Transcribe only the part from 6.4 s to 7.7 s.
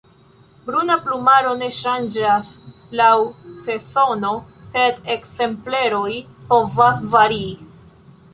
povas varii.